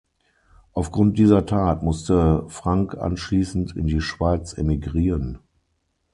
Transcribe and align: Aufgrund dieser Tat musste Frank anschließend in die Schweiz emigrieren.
Aufgrund 0.73 1.19
dieser 1.19 1.45
Tat 1.45 1.83
musste 1.83 2.45
Frank 2.49 2.95
anschließend 2.97 3.75
in 3.75 3.85
die 3.85 4.01
Schweiz 4.01 4.51
emigrieren. 4.53 5.37